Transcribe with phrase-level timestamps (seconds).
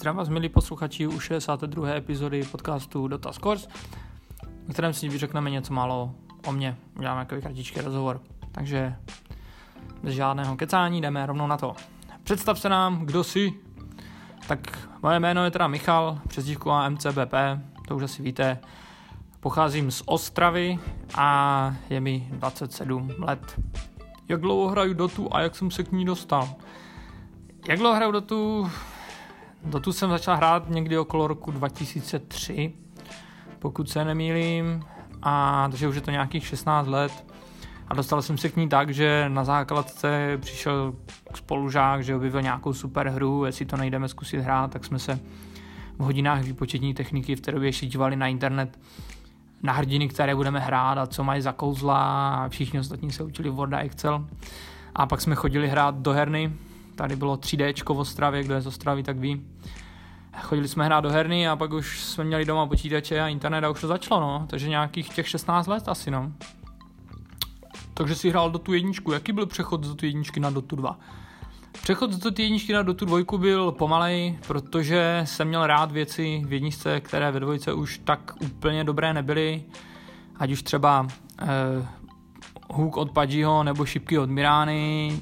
[0.00, 1.88] Zdravím vás, milí posluchači, u 62.
[1.88, 3.68] epizody podcastu Dota Scores,
[4.68, 6.14] v kterém si vyřekneme něco málo
[6.46, 6.76] o mně.
[6.98, 8.20] Uděláme takový kratičký rozhovor.
[8.52, 8.96] Takže
[10.02, 11.74] bez žádného kecání jdeme rovnou na to.
[12.24, 13.52] Představ se nám, kdo jsi.
[14.48, 17.34] Tak moje jméno je teda Michal, přezdívku a MCBP,
[17.88, 18.58] to už asi víte.
[19.40, 20.78] Pocházím z Ostravy
[21.14, 23.60] a je mi 27 let.
[24.28, 26.48] Jak dlouho hraju Dotu a jak jsem se k ní dostal?
[27.68, 28.70] Jak dlouho hraju Dotu?
[29.64, 32.72] Dotu jsem začal hrát někdy okolo roku 2003,
[33.58, 34.84] pokud se nemýlím,
[35.22, 37.24] a takže už je to nějakých 16 let.
[37.88, 40.94] A dostal jsem se k ní tak, že na základce přišel
[41.34, 45.20] spolužák, že objevil nějakou super hru, jestli to nejdeme zkusit hrát, tak jsme se
[45.98, 48.78] v hodinách výpočetní techniky v té době ještě dívali na internet
[49.62, 53.50] na hrdiny, které budeme hrát a co mají za kouzla a všichni ostatní se učili
[53.50, 54.26] Word a Excel.
[54.94, 56.52] A pak jsme chodili hrát do herny,
[57.00, 59.42] tady bylo 3D v Ostravě, kdo je z Ostravy, tak ví.
[60.40, 63.70] Chodili jsme hrát do herny a pak už jsme měli doma počítače a internet a
[63.70, 64.46] už to začalo, no.
[64.50, 66.32] Takže nějakých těch 16 let asi, no.
[67.94, 69.12] Takže si hrál do tu jedničku.
[69.12, 70.98] Jaký byl přechod z tu jedničky na Dotu 2?
[71.82, 76.52] Přechod z Dotu jedničky na Dotu 2 byl pomalej, protože jsem měl rád věci v
[76.52, 79.64] jedničce, které ve dvojce už tak úplně dobré nebyly.
[80.36, 81.06] Ať už třeba
[81.42, 81.46] eh,
[82.70, 85.20] hook od Pudgyho nebo šipky od Mirány,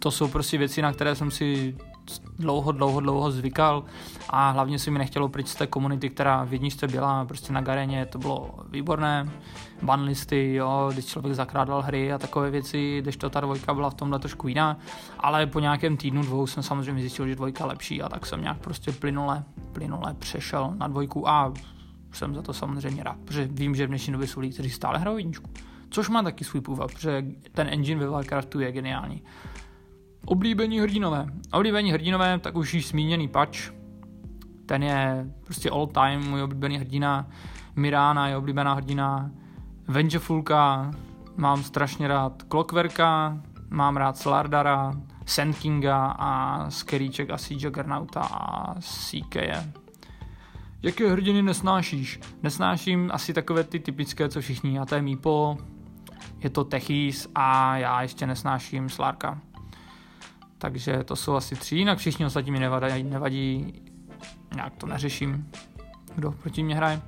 [0.00, 1.76] to jsou prostě věci, na které jsem si
[2.38, 3.84] dlouho, dlouho, dlouho zvykal
[4.28, 7.60] a hlavně si mi nechtělo pryč z té komunity, která v jedničce byla, prostě na
[7.60, 9.30] Gareně to bylo výborné,
[9.82, 13.94] banlisty, jo, když člověk zakrádal hry a takové věci, když to ta dvojka byla v
[13.94, 14.78] tomhle trošku jiná,
[15.18, 18.58] ale po nějakém týdnu, dvou jsem samozřejmě zjistil, že dvojka lepší a tak jsem nějak
[18.58, 21.52] prostě plynule, plynule přešel na dvojku a
[22.12, 24.98] jsem za to samozřejmě rád, protože vím, že v dnešní době jsou lidi, kteří stále
[24.98, 25.50] hrajou jedničku.
[25.90, 29.22] Což má taky svůj původ, protože ten engine ve Warcraftu je geniální.
[30.24, 31.26] Oblíbení hrdinové.
[31.52, 33.58] Oblíbení hrdinové, tak už již zmíněný patch.
[34.66, 37.28] Ten je prostě all time můj oblíbený hrdina.
[37.76, 39.30] Mirána je oblíbená hrdina.
[39.88, 40.90] Vengefulka,
[41.36, 43.38] mám strašně rád Clockwerka,
[43.70, 44.92] mám rád Slardara,
[45.26, 49.72] Sandkinga a Skeríček asi Juggernauta a CKje.
[50.82, 52.20] Jaké hrdiny nesnášíš?
[52.42, 55.58] Nesnáším asi takové ty typické, co všichni, a to je Meepo,
[56.38, 59.40] je to Techis a já ještě nesnáším Slarka.
[60.60, 63.72] Takže to jsou asi tři, jinak všichni ostatní mi nevadí, nevadí,
[64.54, 65.50] nějak to neřeším,
[66.14, 67.00] kdo proti mě hraje.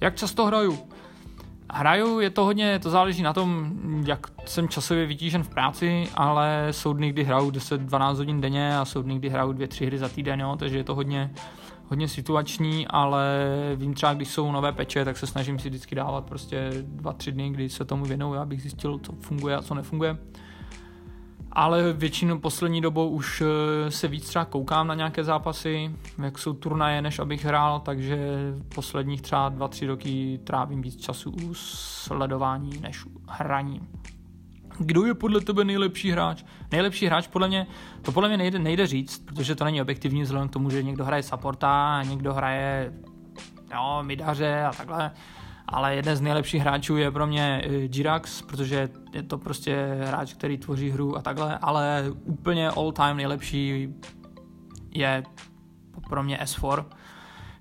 [0.00, 0.78] Jak často hraju?
[1.72, 3.72] Hraju, je to hodně, to záleží na tom,
[4.06, 8.84] jak jsem časově vytížen v práci, ale jsou dny, kdy hraju 10-12 hodin denně a
[8.84, 11.30] jsou dny, kdy hraju 2-3 hry za týden, jo, takže je to hodně,
[11.88, 16.24] hodně situační, ale vím třeba, když jsou nové peče, tak se snažím si vždycky dávat
[16.24, 20.16] prostě 2-3 dny, kdy se tomu věnuju, abych zjistil, co funguje a co nefunguje
[21.52, 25.90] ale většinou poslední dobou už eh, se víc třeba koukám na nějaké zápasy,
[26.22, 28.18] jak jsou turnaje, než abych hrál, takže
[28.74, 33.80] posledních třeba dva, tři roky trávím víc času u sledování než u hraní.
[34.78, 36.44] Kdo je podle tebe nejlepší hráč?
[36.72, 37.66] Nejlepší hráč podle mě,
[38.02, 41.04] to podle mě nejde, nejde říct, protože to není objektivní vzhledem k tomu, že někdo
[41.04, 42.92] hraje supporta, někdo hraje
[43.74, 45.10] jo, midaře a takhle
[45.70, 50.34] ale jeden z nejlepších hráčů je pro mě Girax, eh, protože je to prostě hráč,
[50.34, 53.94] který tvoří hru a takhle, ale úplně all time nejlepší
[54.94, 55.22] je
[56.08, 56.84] pro mě S4,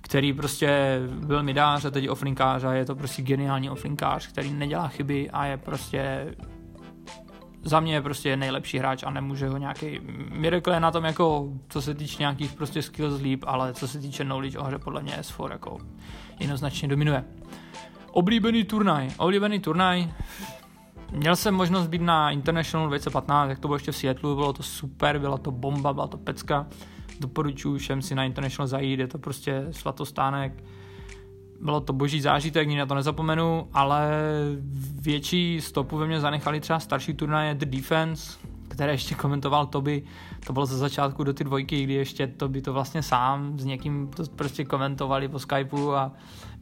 [0.00, 4.88] který prostě byl midář a teď oflinkář a je to prostě geniální oflinkář, který nedělá
[4.88, 6.34] chyby a je prostě
[7.62, 11.52] za mě je prostě nejlepší hráč a nemůže ho nějaký Miracle je na tom jako,
[11.68, 15.02] co se týče nějakých prostě skills líp, ale co se týče knowledge o hře, podle
[15.02, 15.78] mě S4 jako
[16.40, 17.24] jednoznačně dominuje.
[18.10, 19.10] Oblíbený turnaj.
[19.16, 20.08] Oblíbený turnaj.
[21.12, 24.62] Měl jsem možnost být na International 2015, jak to bylo ještě v Seattleu, bylo to
[24.62, 26.66] super, byla to bomba, byla to pecka.
[27.20, 30.64] Doporučuji všem si na International zajít, je to prostě svatostánek.
[31.60, 34.10] Bylo to boží zážitek, nikdy na to nezapomenu, ale
[35.00, 38.38] větší stopu ve mně zanechali třeba starší turnaje The Defense,
[38.78, 40.02] které ještě komentoval Toby,
[40.46, 44.10] to bylo ze začátku do ty dvojky, kdy ještě Toby to vlastně sám s někým
[44.16, 46.12] to prostě komentovali po Skypeu a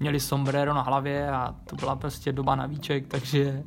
[0.00, 3.64] měli sombrero na hlavě a to byla prostě doba na víček, takže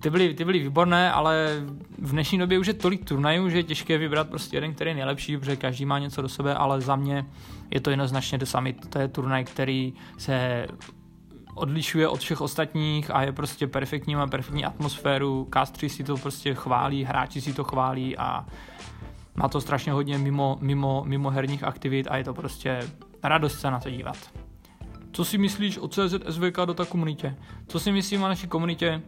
[0.00, 1.62] ty byly, ty byly výborné, ale
[1.98, 4.94] v dnešní době už je tolik turnajů, že je těžké vybrat prostě jeden, který je
[4.94, 7.26] nejlepší, protože každý má něco do sebe, ale za mě
[7.70, 8.88] je to jednoznačně The Summit.
[8.88, 10.66] To je turnaj, který se
[11.54, 16.54] odlišuje od všech ostatních a je prostě perfektní, má perfektní atmosféru, castři si to prostě
[16.54, 18.46] chválí, hráči si to chválí a
[19.34, 22.80] má to strašně hodně mimo, mimo, mimo herních aktivit a je to prostě
[23.22, 24.16] radost se na to dívat.
[25.12, 27.36] co si myslíš o CZSVK Dota komunitě?
[27.66, 29.02] Co si myslím o naší komunitě?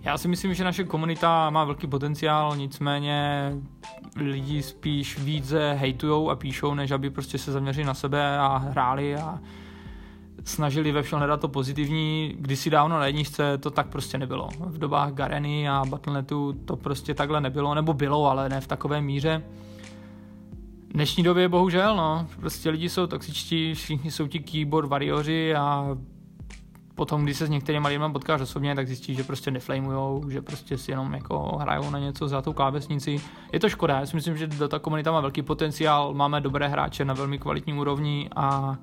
[0.00, 3.50] Já si myslím, že naše komunita má velký potenciál, nicméně
[4.16, 9.16] lidi spíš více hejtujou a píšou, než aby prostě se zaměřili na sebe a hráli
[9.16, 9.38] a
[10.44, 12.34] snažili ve všem hledat to pozitivní.
[12.38, 14.48] Kdysi dávno na jedničce to tak prostě nebylo.
[14.66, 19.00] V dobách Gareny a Battlenetu to prostě takhle nebylo, nebo bylo, ale ne v takové
[19.00, 19.42] míře.
[20.88, 25.96] V dnešní době bohužel, no, prostě lidi jsou toxičtí, všichni jsou ti keyboard warriori a
[26.94, 30.78] potom, když se s některými lidmi potkáš osobně, tak zjistíš, že prostě neflamujou, že prostě
[30.78, 33.20] si jenom jako hrajou na něco za tou klávesnici.
[33.52, 37.04] Je to škoda, já si myslím, že ta komunita má velký potenciál, máme dobré hráče
[37.04, 38.76] na velmi kvalitní úrovni a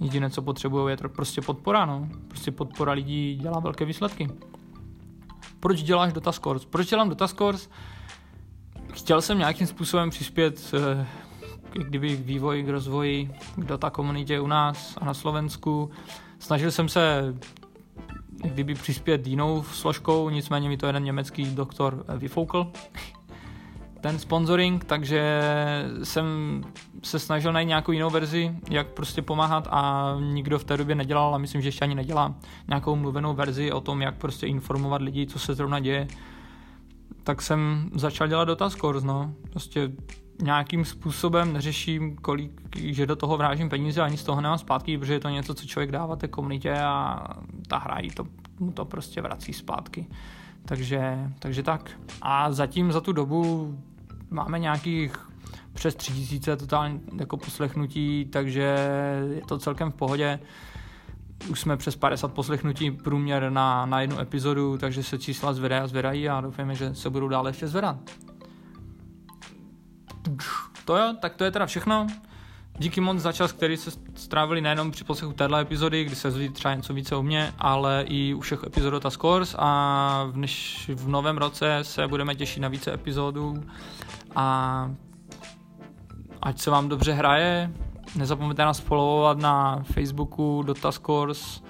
[0.00, 2.08] jediné, co potřebují, je prostě podpora, no.
[2.28, 4.28] Prostě podpora lidí dělá velké výsledky.
[5.60, 6.64] Proč děláš Dota Scores?
[6.64, 7.70] Proč dělám Dota Scores?
[8.92, 11.06] Chtěl jsem nějakým způsobem přispět eh,
[11.72, 15.90] kdyby k vývoji, k rozvoji k Dota komunitě u nás a na Slovensku.
[16.38, 17.34] Snažil jsem se
[18.42, 22.72] kdyby přispět jinou složkou, nicméně mi to jeden německý doktor vyfoukl,
[24.00, 25.42] ten sponsoring, takže
[26.02, 26.26] jsem
[27.02, 31.34] se snažil najít nějakou jinou verzi, jak prostě pomáhat a nikdo v té době nedělal
[31.34, 32.34] a myslím, že ještě ani nedělá
[32.68, 36.08] nějakou mluvenou verzi o tom, jak prostě informovat lidi, co se zrovna děje.
[37.22, 39.34] Tak jsem začal dělat dotaz course, no.
[39.50, 39.92] Prostě
[40.42, 45.12] nějakým způsobem neřeším, kolik, že do toho vrážím peníze, ani z toho nemám zpátky, protože
[45.12, 47.26] je to něco, co člověk dává té komunitě a
[47.68, 48.24] ta hra jí to,
[48.58, 50.06] mu to prostě vrací zpátky.
[50.64, 51.90] Takže, takže tak.
[52.22, 53.74] A zatím za tu dobu
[54.30, 55.16] máme nějakých
[55.72, 58.76] přes 3000 totálně jako poslechnutí, takže
[59.34, 60.40] je to celkem v pohodě.
[61.48, 65.86] Už jsme přes 50 poslechnutí průměr na, na jednu epizodu, takže se čísla zvedají a
[65.86, 67.96] zvedají a doufáme, že se budou dále ještě zvedat.
[70.84, 72.06] To jo, tak to je teda všechno.
[72.78, 76.48] Díky moc za čas, který se strávili nejenom při poslechu téhle epizody, kdy se zví
[76.48, 80.90] třeba něco více o mě, ale i u všech epizod a Scores a v, než
[80.94, 83.62] v novém roce se budeme těšit na více epizodů
[84.36, 84.90] a
[86.42, 87.72] ať se vám dobře hraje,
[88.16, 91.62] nezapomeňte nás followovat na Facebooku Scores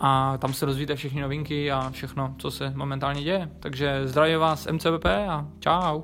[0.00, 3.50] a tam se dozvíte všechny novinky a všechno, co se momentálně děje.
[3.60, 6.02] Takže zdravím vás MCBP a čau.